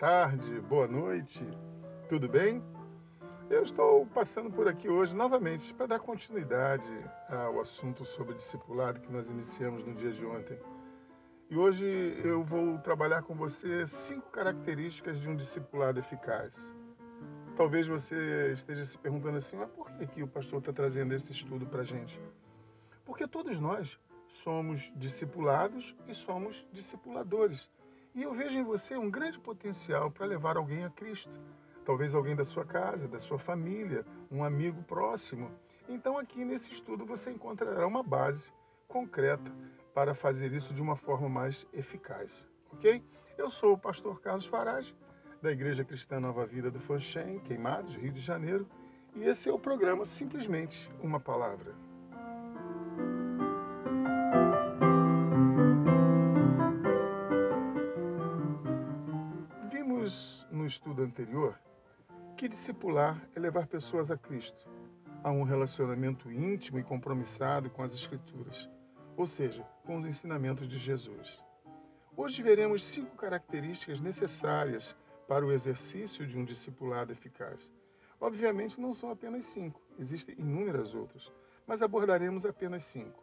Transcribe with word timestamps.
tarde, 0.00 0.60
boa 0.62 0.88
noite, 0.88 1.46
tudo 2.08 2.28
bem? 2.28 2.60
Eu 3.48 3.62
estou 3.62 4.04
passando 4.06 4.50
por 4.50 4.66
aqui 4.66 4.88
hoje 4.88 5.14
novamente 5.14 5.72
para 5.72 5.86
dar 5.86 6.00
continuidade 6.00 6.90
ao 7.28 7.60
assunto 7.60 8.04
sobre 8.04 8.34
discipulado 8.34 8.98
que 8.98 9.12
nós 9.12 9.28
iniciamos 9.28 9.86
no 9.86 9.94
dia 9.94 10.10
de 10.10 10.26
ontem. 10.26 10.58
E 11.48 11.56
hoje 11.56 11.86
eu 12.24 12.42
vou 12.42 12.78
trabalhar 12.78 13.22
com 13.22 13.36
você 13.36 13.86
cinco 13.86 14.28
características 14.30 15.20
de 15.20 15.28
um 15.28 15.36
discipulado 15.36 16.00
eficaz. 16.00 16.56
Talvez 17.56 17.86
você 17.86 18.52
esteja 18.52 18.84
se 18.84 18.98
perguntando 18.98 19.36
assim, 19.36 19.56
mas 19.56 19.70
por 19.70 19.92
que, 19.92 20.08
que 20.08 20.22
o 20.24 20.28
pastor 20.28 20.58
está 20.58 20.72
trazendo 20.72 21.14
esse 21.14 21.30
estudo 21.30 21.66
para 21.66 21.82
a 21.82 21.84
gente? 21.84 22.20
Porque 23.04 23.28
todos 23.28 23.60
nós 23.60 23.96
somos 24.42 24.90
discipulados 24.96 25.94
e 26.08 26.14
somos 26.14 26.66
discipuladores. 26.72 27.70
E 28.14 28.22
eu 28.22 28.34
vejo 28.34 28.56
em 28.56 28.64
você 28.64 28.96
um 28.96 29.10
grande 29.10 29.38
potencial 29.38 30.10
para 30.10 30.26
levar 30.26 30.56
alguém 30.56 30.84
a 30.84 30.90
Cristo. 30.90 31.30
Talvez 31.84 32.14
alguém 32.14 32.34
da 32.34 32.44
sua 32.44 32.64
casa, 32.64 33.06
da 33.06 33.20
sua 33.20 33.38
família, 33.38 34.04
um 34.30 34.42
amigo 34.42 34.82
próximo. 34.82 35.50
Então, 35.88 36.18
aqui 36.18 36.44
nesse 36.44 36.72
estudo, 36.72 37.06
você 37.06 37.30
encontrará 37.30 37.86
uma 37.86 38.02
base 38.02 38.52
concreta 38.88 39.52
para 39.94 40.14
fazer 40.14 40.52
isso 40.52 40.74
de 40.74 40.82
uma 40.82 40.96
forma 40.96 41.28
mais 41.28 41.66
eficaz. 41.72 42.46
Ok? 42.72 43.02
Eu 43.38 43.48
sou 43.50 43.74
o 43.74 43.78
pastor 43.78 44.20
Carlos 44.20 44.46
Farage, 44.46 44.94
da 45.40 45.50
Igreja 45.52 45.84
Cristã 45.84 46.20
Nova 46.20 46.44
Vida 46.44 46.70
do 46.70 46.80
Fanchen, 46.80 47.38
Queimados, 47.40 47.94
Rio 47.94 48.12
de 48.12 48.20
Janeiro. 48.20 48.66
E 49.14 49.22
esse 49.24 49.48
é 49.48 49.52
o 49.52 49.58
programa 49.58 50.04
Simplesmente 50.04 50.90
uma 51.00 51.18
Palavra. 51.18 51.74
Anterior 61.10 61.58
que 62.36 62.48
discipular 62.48 63.20
é 63.34 63.40
levar 63.40 63.66
pessoas 63.66 64.10
a 64.10 64.16
Cristo, 64.16 64.66
a 65.22 65.30
um 65.30 65.42
relacionamento 65.42 66.30
íntimo 66.32 66.78
e 66.78 66.84
compromissado 66.84 67.68
com 67.68 67.82
as 67.82 67.92
Escrituras, 67.92 68.70
ou 69.16 69.26
seja, 69.26 69.62
com 69.84 69.96
os 69.96 70.06
ensinamentos 70.06 70.68
de 70.68 70.78
Jesus. 70.78 71.38
Hoje 72.16 72.42
veremos 72.42 72.84
cinco 72.84 73.16
características 73.16 74.00
necessárias 74.00 74.96
para 75.28 75.44
o 75.44 75.52
exercício 75.52 76.26
de 76.26 76.38
um 76.38 76.44
discipulado 76.44 77.12
eficaz. 77.12 77.70
Obviamente, 78.20 78.80
não 78.80 78.94
são 78.94 79.10
apenas 79.10 79.44
cinco, 79.46 79.82
existem 79.98 80.34
inúmeras 80.38 80.94
outras, 80.94 81.30
mas 81.66 81.82
abordaremos 81.82 82.46
apenas 82.46 82.84
cinco. 82.84 83.22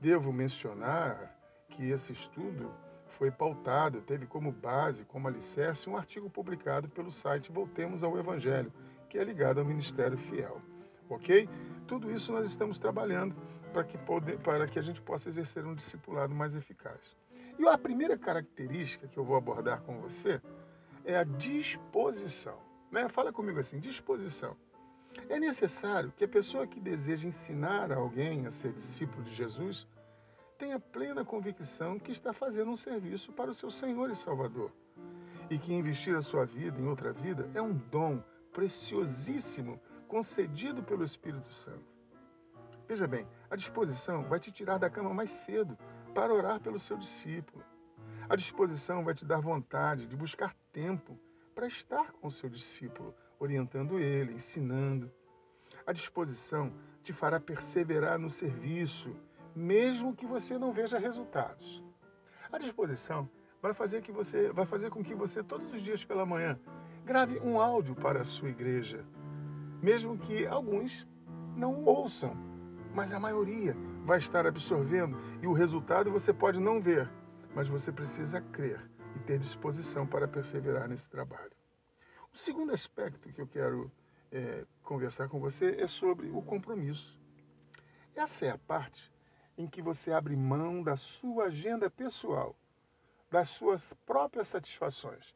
Devo 0.00 0.32
mencionar 0.32 1.34
que 1.70 1.88
esse 1.88 2.12
estudo 2.12 2.70
foi 3.18 3.30
pautado, 3.30 4.02
teve 4.02 4.26
como 4.26 4.52
base, 4.52 5.04
como 5.04 5.26
alicerce, 5.26 5.88
um 5.88 5.96
artigo 5.96 6.28
publicado 6.28 6.88
pelo 6.88 7.10
site 7.10 7.50
Voltemos 7.50 8.04
ao 8.04 8.18
Evangelho, 8.18 8.72
que 9.08 9.18
é 9.18 9.24
ligado 9.24 9.58
ao 9.58 9.64
Ministério 9.64 10.18
Fiel. 10.18 10.60
Ok? 11.08 11.48
Tudo 11.86 12.10
isso 12.10 12.32
nós 12.32 12.46
estamos 12.46 12.78
trabalhando 12.78 13.34
para 13.72 13.84
que, 13.84 13.96
poder, 13.98 14.38
para 14.38 14.66
que 14.66 14.78
a 14.78 14.82
gente 14.82 15.00
possa 15.00 15.28
exercer 15.28 15.64
um 15.64 15.74
discipulado 15.74 16.34
mais 16.34 16.54
eficaz. 16.54 17.16
E 17.58 17.66
a 17.66 17.78
primeira 17.78 18.18
característica 18.18 19.08
que 19.08 19.18
eu 19.18 19.24
vou 19.24 19.36
abordar 19.36 19.80
com 19.80 19.98
você 19.98 20.40
é 21.04 21.16
a 21.16 21.24
disposição. 21.24 22.58
Né? 22.90 23.08
Fala 23.08 23.32
comigo 23.32 23.58
assim: 23.58 23.80
disposição. 23.80 24.56
É 25.28 25.40
necessário 25.40 26.12
que 26.14 26.24
a 26.24 26.28
pessoa 26.28 26.66
que 26.66 26.78
deseja 26.78 27.26
ensinar 27.26 27.90
alguém 27.90 28.46
a 28.46 28.50
ser 28.50 28.72
discípulo 28.72 29.24
de 29.24 29.34
Jesus 29.34 29.86
tenha 30.56 30.80
plena 30.80 31.24
convicção 31.24 31.98
que 31.98 32.12
está 32.12 32.32
fazendo 32.32 32.70
um 32.70 32.76
serviço 32.76 33.32
para 33.32 33.50
o 33.50 33.54
seu 33.54 33.70
Senhor 33.70 34.10
e 34.10 34.16
Salvador. 34.16 34.72
E 35.50 35.58
que 35.58 35.72
investir 35.72 36.16
a 36.16 36.22
sua 36.22 36.44
vida 36.44 36.80
em 36.80 36.86
outra 36.86 37.12
vida 37.12 37.48
é 37.54 37.62
um 37.62 37.72
dom 37.72 38.22
preciosíssimo 38.52 39.80
concedido 40.08 40.82
pelo 40.82 41.04
Espírito 41.04 41.52
Santo. 41.52 41.84
Veja 42.88 43.06
bem, 43.06 43.26
a 43.50 43.56
disposição 43.56 44.22
vai 44.24 44.40
te 44.40 44.50
tirar 44.50 44.78
da 44.78 44.88
cama 44.88 45.12
mais 45.12 45.30
cedo 45.30 45.76
para 46.14 46.32
orar 46.32 46.60
pelo 46.60 46.78
seu 46.78 46.96
discípulo. 46.96 47.64
A 48.28 48.34
disposição 48.34 49.04
vai 49.04 49.14
te 49.14 49.24
dar 49.24 49.40
vontade 49.40 50.06
de 50.06 50.16
buscar 50.16 50.54
tempo 50.72 51.18
para 51.54 51.66
estar 51.66 52.12
com 52.12 52.28
o 52.28 52.30
seu 52.30 52.48
discípulo, 52.48 53.14
orientando 53.38 53.98
ele, 53.98 54.34
ensinando. 54.34 55.10
A 55.86 55.92
disposição 55.92 56.72
te 57.02 57.12
fará 57.12 57.38
perseverar 57.38 58.18
no 58.18 58.30
serviço 58.30 59.14
mesmo 59.56 60.14
que 60.14 60.26
você 60.26 60.58
não 60.58 60.70
veja 60.70 60.98
resultados. 60.98 61.82
A 62.52 62.58
disposição 62.58 63.26
vai 63.62 63.72
fazer, 63.72 64.02
que 64.02 64.12
você, 64.12 64.52
vai 64.52 64.66
fazer 64.66 64.90
com 64.90 65.02
que 65.02 65.14
você, 65.14 65.42
todos 65.42 65.72
os 65.72 65.80
dias 65.80 66.04
pela 66.04 66.26
manhã, 66.26 66.60
grave 67.06 67.40
um 67.40 67.58
áudio 67.58 67.94
para 67.94 68.20
a 68.20 68.24
sua 68.24 68.50
igreja, 68.50 69.02
mesmo 69.82 70.18
que 70.18 70.46
alguns 70.46 71.08
não 71.56 71.84
ouçam, 71.86 72.36
mas 72.94 73.12
a 73.12 73.18
maioria 73.18 73.74
vai 74.04 74.18
estar 74.18 74.46
absorvendo 74.46 75.16
e 75.42 75.46
o 75.46 75.54
resultado 75.54 76.10
você 76.10 76.34
pode 76.34 76.60
não 76.60 76.78
ver, 76.78 77.10
mas 77.54 77.66
você 77.66 77.90
precisa 77.90 78.42
crer 78.42 78.80
e 79.16 79.20
ter 79.20 79.38
disposição 79.38 80.06
para 80.06 80.28
perseverar 80.28 80.86
nesse 80.86 81.08
trabalho. 81.08 81.52
O 82.32 82.36
segundo 82.36 82.72
aspecto 82.72 83.32
que 83.32 83.40
eu 83.40 83.46
quero 83.46 83.90
é, 84.30 84.66
conversar 84.82 85.28
com 85.30 85.40
você 85.40 85.76
é 85.80 85.86
sobre 85.86 86.28
o 86.28 86.42
compromisso. 86.42 87.18
Essa 88.14 88.46
é 88.46 88.50
a 88.50 88.58
parte 88.58 89.15
em 89.56 89.66
que 89.66 89.80
você 89.80 90.12
abre 90.12 90.36
mão 90.36 90.82
da 90.82 90.96
sua 90.96 91.44
agenda 91.44 91.88
pessoal, 91.88 92.54
das 93.30 93.48
suas 93.48 93.92
próprias 94.04 94.48
satisfações, 94.48 95.34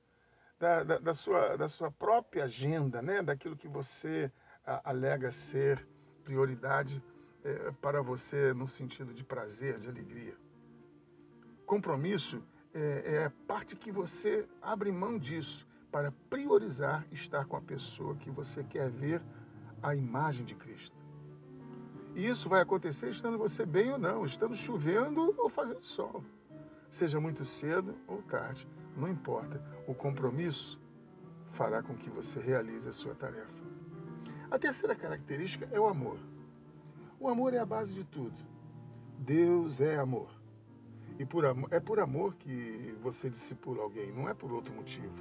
da, 0.58 0.84
da, 0.84 0.98
da 0.98 1.14
sua, 1.14 1.56
da 1.56 1.68
sua 1.68 1.90
própria 1.90 2.44
agenda, 2.44 3.00
né? 3.00 3.22
daquilo 3.22 3.56
que 3.56 3.68
você 3.68 4.30
a, 4.66 4.90
alega 4.90 5.32
ser 5.32 5.86
prioridade 6.22 7.02
é, 7.42 7.72
para 7.80 8.02
você 8.02 8.52
no 8.52 8.68
sentido 8.68 9.14
de 9.14 9.24
prazer, 9.24 9.78
de 9.78 9.88
alegria. 9.88 10.36
Compromisso 11.64 12.42
é, 12.74 13.14
é 13.14 13.24
a 13.24 13.30
parte 13.46 13.74
que 13.74 13.90
você 13.90 14.46
abre 14.60 14.92
mão 14.92 15.18
disso 15.18 15.66
para 15.90 16.12
priorizar 16.28 17.06
estar 17.10 17.46
com 17.46 17.56
a 17.56 17.60
pessoa 17.60 18.14
que 18.16 18.30
você 18.30 18.62
quer 18.62 18.90
ver 18.90 19.22
a 19.82 19.94
imagem 19.94 20.44
de 20.44 20.54
Cristo. 20.54 20.99
E 22.14 22.26
isso 22.26 22.48
vai 22.48 22.60
acontecer 22.60 23.10
estando 23.10 23.38
você 23.38 23.64
bem 23.64 23.92
ou 23.92 23.98
não, 23.98 24.24
estando 24.26 24.56
chovendo 24.56 25.34
ou 25.38 25.48
fazendo 25.48 25.84
sol. 25.84 26.22
Seja 26.90 27.20
muito 27.20 27.44
cedo 27.44 27.94
ou 28.06 28.20
tarde, 28.22 28.66
não 28.96 29.08
importa. 29.08 29.62
O 29.86 29.94
compromisso 29.94 30.80
fará 31.52 31.82
com 31.82 31.94
que 31.94 32.10
você 32.10 32.40
realize 32.40 32.88
a 32.88 32.92
sua 32.92 33.14
tarefa. 33.14 33.70
A 34.50 34.58
terceira 34.58 34.94
característica 34.94 35.68
é 35.70 35.78
o 35.78 35.86
amor. 35.86 36.18
O 37.20 37.28
amor 37.28 37.54
é 37.54 37.58
a 37.58 37.66
base 37.66 37.92
de 37.92 38.02
tudo. 38.02 38.34
Deus 39.18 39.80
é 39.80 39.96
amor. 39.96 40.28
E 41.18 41.26
por 41.26 41.44
amor, 41.44 41.68
é 41.70 41.78
por 41.78 42.00
amor 42.00 42.34
que 42.34 42.96
você 43.02 43.28
discipula 43.28 43.82
alguém, 43.82 44.10
não 44.10 44.28
é 44.28 44.34
por 44.34 44.50
outro 44.52 44.72
motivo. 44.72 45.12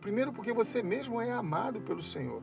Primeiro, 0.00 0.32
porque 0.32 0.52
você 0.52 0.82
mesmo 0.82 1.20
é 1.20 1.32
amado 1.32 1.80
pelo 1.80 2.00
Senhor. 2.00 2.42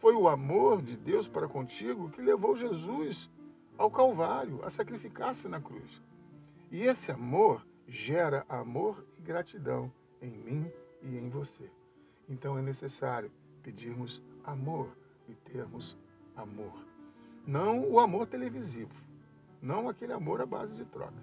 Foi 0.00 0.14
o 0.14 0.28
amor 0.28 0.80
de 0.80 0.96
Deus 0.96 1.28
para 1.28 1.46
contigo 1.46 2.10
que 2.10 2.22
levou 2.22 2.56
Jesus 2.56 3.28
ao 3.76 3.90
Calvário, 3.90 4.64
a 4.64 4.70
sacrificar-se 4.70 5.46
na 5.46 5.60
cruz. 5.60 6.02
E 6.70 6.82
esse 6.82 7.10
amor 7.10 7.66
gera 7.86 8.44
amor 8.48 9.04
e 9.18 9.22
gratidão 9.22 9.92
em 10.22 10.30
mim 10.30 10.72
e 11.02 11.18
em 11.18 11.28
você. 11.28 11.70
Então 12.28 12.58
é 12.58 12.62
necessário 12.62 13.30
pedirmos 13.62 14.22
amor 14.44 14.88
e 15.28 15.34
termos 15.34 15.96
amor. 16.34 16.72
Não 17.46 17.90
o 17.90 17.98
amor 17.98 18.26
televisivo, 18.26 18.94
não 19.60 19.88
aquele 19.88 20.12
amor 20.12 20.40
à 20.40 20.46
base 20.46 20.76
de 20.76 20.84
troca, 20.84 21.22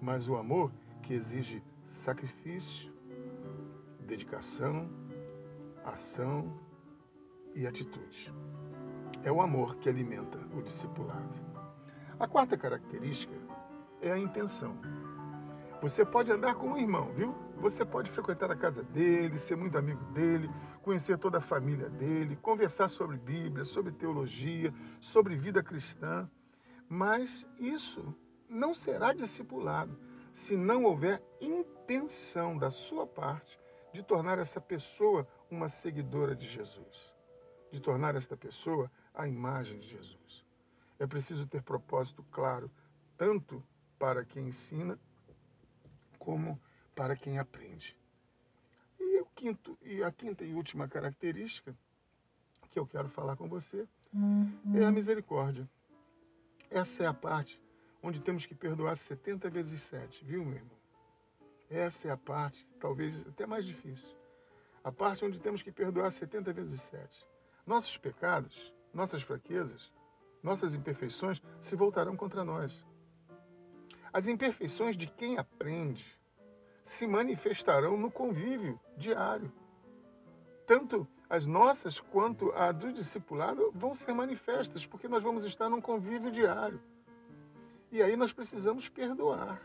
mas 0.00 0.28
o 0.28 0.36
amor 0.36 0.70
que 1.02 1.14
exige 1.14 1.62
sacrifício, 1.86 2.92
dedicação, 4.00 4.88
ação 5.84 6.52
e 7.54 7.66
atitude. 7.66 8.32
É 9.24 9.30
o 9.30 9.40
amor 9.40 9.76
que 9.76 9.88
alimenta 9.88 10.38
o 10.54 10.62
discipulado. 10.62 11.40
A 12.18 12.26
quarta 12.26 12.56
característica 12.56 13.34
é 14.00 14.10
a 14.10 14.18
intenção. 14.18 14.76
Você 15.80 16.04
pode 16.04 16.30
andar 16.30 16.54
com 16.54 16.68
um 16.68 16.78
irmão, 16.78 17.12
viu? 17.12 17.34
Você 17.56 17.84
pode 17.84 18.10
frequentar 18.10 18.50
a 18.50 18.56
casa 18.56 18.82
dele, 18.82 19.38
ser 19.38 19.56
muito 19.56 19.76
amigo 19.76 20.04
dele, 20.12 20.50
conhecer 20.82 21.18
toda 21.18 21.38
a 21.38 21.40
família 21.40 21.88
dele, 21.88 22.36
conversar 22.36 22.88
sobre 22.88 23.16
Bíblia, 23.16 23.64
sobre 23.64 23.92
teologia, 23.92 24.72
sobre 25.00 25.36
vida 25.36 25.62
cristã, 25.62 26.28
mas 26.88 27.48
isso 27.58 28.14
não 28.48 28.74
será 28.74 29.12
discipulado 29.12 29.98
se 30.32 30.56
não 30.56 30.84
houver 30.84 31.22
intenção 31.40 32.56
da 32.56 32.70
sua 32.70 33.06
parte 33.06 33.58
de 33.92 34.02
tornar 34.02 34.38
essa 34.38 34.60
pessoa 34.60 35.26
uma 35.50 35.68
seguidora 35.68 36.34
de 36.34 36.46
Jesus 36.48 37.12
de 37.72 37.80
tornar 37.80 38.14
esta 38.14 38.36
pessoa 38.36 38.90
a 39.14 39.26
imagem 39.26 39.80
de 39.80 39.88
Jesus. 39.88 40.44
É 40.98 41.06
preciso 41.06 41.46
ter 41.46 41.62
propósito 41.62 42.22
claro, 42.30 42.70
tanto 43.16 43.62
para 43.98 44.24
quem 44.24 44.48
ensina, 44.48 44.98
como 46.18 46.60
para 46.94 47.16
quem 47.16 47.38
aprende. 47.38 47.96
E 49.00 49.20
o 49.20 49.26
quinto 49.34 49.76
e 49.82 50.04
a 50.04 50.12
quinta 50.12 50.44
e 50.44 50.54
última 50.54 50.86
característica 50.86 51.74
que 52.70 52.78
eu 52.78 52.86
quero 52.86 53.08
falar 53.08 53.36
com 53.36 53.48
você 53.48 53.88
é 54.74 54.84
a 54.84 54.90
misericórdia. 54.92 55.68
Essa 56.70 57.04
é 57.04 57.06
a 57.06 57.14
parte 57.14 57.60
onde 58.02 58.20
temos 58.20 58.46
que 58.46 58.54
perdoar 58.54 58.96
70 58.96 59.48
vezes 59.48 59.80
7, 59.82 60.24
viu, 60.24 60.44
meu 60.44 60.56
irmão? 60.56 60.76
Essa 61.70 62.08
é 62.08 62.10
a 62.10 62.16
parte, 62.16 62.68
talvez 62.80 63.26
até 63.26 63.46
mais 63.46 63.64
difícil. 63.64 64.14
A 64.84 64.90
parte 64.90 65.24
onde 65.24 65.40
temos 65.40 65.62
que 65.62 65.70
perdoar 65.70 66.10
70 66.10 66.52
vezes 66.52 66.80
7. 66.82 67.26
Nossos 67.66 67.96
pecados, 67.96 68.74
nossas 68.92 69.22
fraquezas, 69.22 69.92
nossas 70.42 70.74
imperfeições 70.74 71.40
se 71.60 71.76
voltarão 71.76 72.16
contra 72.16 72.44
nós. 72.44 72.84
As 74.12 74.26
imperfeições 74.26 74.96
de 74.96 75.06
quem 75.06 75.38
aprende 75.38 76.04
se 76.82 77.06
manifestarão 77.06 77.96
no 77.96 78.10
convívio 78.10 78.78
diário. 78.96 79.52
Tanto 80.66 81.06
as 81.30 81.46
nossas 81.46 81.98
quanto 81.98 82.52
a 82.52 82.72
do 82.72 82.92
discipulado 82.92 83.70
vão 83.74 83.94
ser 83.94 84.12
manifestas, 84.12 84.84
porque 84.84 85.08
nós 85.08 85.22
vamos 85.22 85.44
estar 85.44 85.68
num 85.68 85.80
convívio 85.80 86.30
diário. 86.30 86.80
E 87.90 88.02
aí 88.02 88.16
nós 88.16 88.32
precisamos 88.32 88.88
perdoar. 88.88 89.62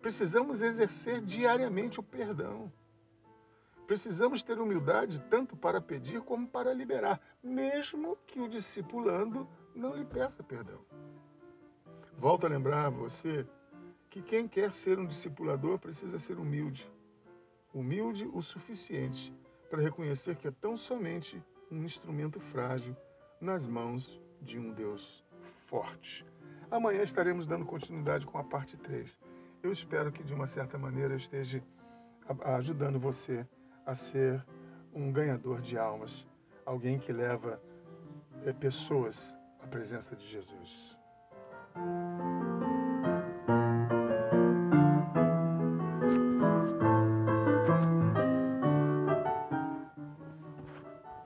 Precisamos 0.00 0.62
exercer 0.62 1.20
diariamente 1.20 2.00
o 2.00 2.02
perdão. 2.02 2.72
Precisamos 3.90 4.40
ter 4.40 4.56
humildade 4.60 5.20
tanto 5.28 5.56
para 5.56 5.80
pedir 5.80 6.20
como 6.20 6.46
para 6.46 6.72
liberar, 6.72 7.20
mesmo 7.42 8.16
que 8.24 8.40
o 8.40 8.48
discipulando 8.48 9.48
não 9.74 9.96
lhe 9.96 10.04
peça 10.04 10.44
perdão. 10.44 10.78
Volto 12.16 12.46
a 12.46 12.48
lembrar 12.48 12.88
você 12.88 13.44
que 14.08 14.22
quem 14.22 14.46
quer 14.46 14.72
ser 14.72 14.96
um 15.00 15.04
discipulador 15.04 15.76
precisa 15.80 16.20
ser 16.20 16.38
humilde. 16.38 16.88
Humilde 17.74 18.30
o 18.32 18.40
suficiente 18.40 19.34
para 19.68 19.82
reconhecer 19.82 20.36
que 20.36 20.46
é 20.46 20.52
tão 20.52 20.76
somente 20.76 21.42
um 21.68 21.82
instrumento 21.82 22.38
frágil 22.38 22.96
nas 23.40 23.66
mãos 23.66 24.22
de 24.40 24.56
um 24.56 24.72
Deus 24.72 25.24
forte. 25.66 26.24
Amanhã 26.70 27.02
estaremos 27.02 27.44
dando 27.44 27.66
continuidade 27.66 28.24
com 28.24 28.38
a 28.38 28.44
parte 28.44 28.76
3. 28.76 29.18
Eu 29.64 29.72
espero 29.72 30.12
que 30.12 30.22
de 30.22 30.32
uma 30.32 30.46
certa 30.46 30.78
maneira 30.78 31.12
eu 31.12 31.18
esteja 31.18 31.60
ajudando 32.56 33.00
você 33.00 33.44
a 33.90 33.94
ser 33.96 34.40
um 34.94 35.10
ganhador 35.10 35.60
de 35.60 35.76
almas, 35.76 36.24
alguém 36.64 36.96
que 36.96 37.12
leva 37.12 37.60
é, 38.46 38.52
pessoas 38.52 39.36
à 39.60 39.66
presença 39.66 40.14
de 40.14 40.28
Jesus. 40.28 40.96